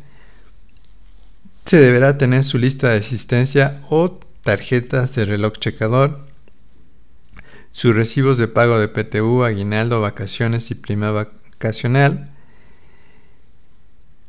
se 1.65 1.77
deberá 1.77 2.17
tener 2.17 2.43
su 2.43 2.57
lista 2.57 2.89
de 2.89 2.99
asistencia 2.99 3.81
o 3.89 4.19
tarjetas 4.43 5.15
de 5.15 5.25
reloj 5.25 5.53
checador, 5.59 6.27
sus 7.71 7.95
recibos 7.95 8.37
de 8.37 8.47
pago 8.47 8.79
de 8.79 8.87
PTU, 8.87 9.43
aguinaldo, 9.43 10.01
vacaciones 10.01 10.69
y 10.71 10.75
prima 10.75 11.11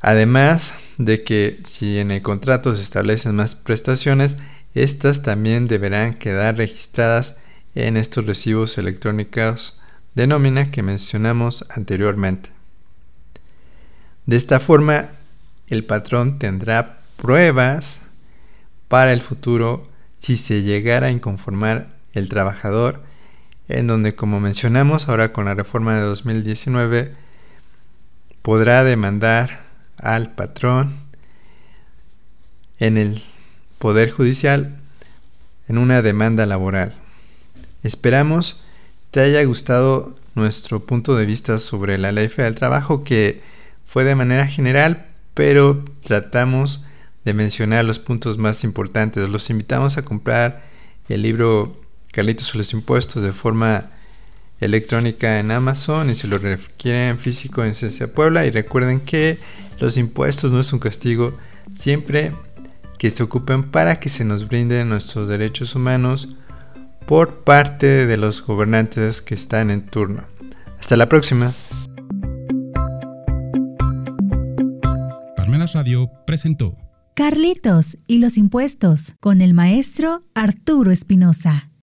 Además 0.00 0.74
de 0.98 1.22
que 1.24 1.60
si 1.64 1.98
en 1.98 2.10
el 2.10 2.22
contrato 2.22 2.74
se 2.74 2.82
establecen 2.82 3.34
más 3.36 3.54
prestaciones, 3.54 4.36
estas 4.74 5.22
también 5.22 5.66
deberán 5.66 6.14
quedar 6.14 6.56
registradas 6.56 7.36
en 7.74 7.96
estos 7.96 8.26
recibos 8.26 8.76
electrónicos 8.78 9.80
de 10.14 10.26
nómina 10.26 10.70
que 10.70 10.82
mencionamos 10.82 11.64
anteriormente. 11.70 12.50
De 14.26 14.36
esta 14.36 14.60
forma, 14.60 15.08
el 15.68 15.84
patrón 15.84 16.38
tendrá 16.38 16.98
pruebas 17.16 18.00
para 18.88 19.12
el 19.12 19.22
futuro 19.22 19.88
si 20.18 20.36
se 20.36 20.62
llegara 20.62 21.08
a 21.08 21.10
inconformar 21.10 21.94
el 22.12 22.28
trabajador 22.28 23.02
en 23.68 23.86
donde, 23.86 24.14
como 24.14 24.40
mencionamos 24.40 25.08
ahora 25.08 25.32
con 25.32 25.46
la 25.46 25.54
reforma 25.54 25.94
de 25.94 26.02
2019, 26.02 27.12
podrá 28.42 28.84
demandar 28.84 29.60
al 29.96 30.34
patrón 30.34 30.96
en 32.78 32.98
el 32.98 33.22
Poder 33.78 34.10
Judicial 34.10 34.76
en 35.68 35.78
una 35.78 36.02
demanda 36.02 36.46
laboral. 36.46 36.94
Esperamos 37.82 38.64
te 39.10 39.20
haya 39.20 39.44
gustado 39.44 40.16
nuestro 40.34 40.84
punto 40.84 41.14
de 41.14 41.24
vista 41.24 41.58
sobre 41.58 41.98
la 41.98 42.10
ley 42.10 42.28
federal 42.28 42.52
del 42.52 42.58
trabajo 42.58 43.04
que 43.04 43.42
fue 43.86 44.02
de 44.02 44.16
manera 44.16 44.46
general, 44.48 45.06
pero 45.34 45.84
tratamos 46.02 46.84
de 47.24 47.32
mencionar 47.32 47.84
los 47.84 48.00
puntos 48.00 48.38
más 48.38 48.64
importantes. 48.64 49.28
Los 49.28 49.50
invitamos 49.50 49.96
a 49.96 50.04
comprar 50.04 50.62
el 51.08 51.22
libro 51.22 51.76
Carlitos 52.14 52.54
y 52.54 52.58
los 52.58 52.72
impuestos 52.72 53.24
de 53.24 53.32
forma 53.32 53.90
electrónica 54.60 55.40
en 55.40 55.50
Amazon 55.50 56.10
y 56.10 56.14
si 56.14 56.28
lo 56.28 56.38
requieren 56.38 57.18
físico 57.18 57.64
en 57.64 57.74
Ciencia 57.74 58.12
Puebla. 58.12 58.46
Y 58.46 58.50
recuerden 58.50 59.00
que 59.00 59.36
los 59.80 59.96
impuestos 59.96 60.52
no 60.52 60.60
es 60.60 60.72
un 60.72 60.78
castigo, 60.78 61.36
siempre 61.74 62.32
que 62.98 63.10
se 63.10 63.24
ocupen 63.24 63.64
para 63.64 63.98
que 63.98 64.08
se 64.08 64.24
nos 64.24 64.46
brinden 64.46 64.90
nuestros 64.90 65.28
derechos 65.28 65.74
humanos 65.74 66.28
por 67.04 67.42
parte 67.42 68.06
de 68.06 68.16
los 68.16 68.46
gobernantes 68.46 69.20
que 69.20 69.34
están 69.34 69.72
en 69.72 69.84
turno. 69.84 70.22
Hasta 70.78 70.96
la 70.96 71.08
próxima. 71.08 71.52
Parmenas 75.36 75.72
Radio 75.72 76.08
presentó 76.28 76.76
Carlitos 77.14 77.98
y 78.06 78.18
los 78.18 78.38
impuestos 78.38 79.14
con 79.18 79.40
el 79.40 79.52
maestro 79.52 80.22
Arturo 80.34 80.92
Espinosa. 80.92 81.70